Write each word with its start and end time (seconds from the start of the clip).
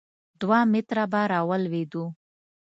دوه 0.41 0.59
متره 0.71 1.05
به 1.11 1.21
راولوېدو. 1.31 2.03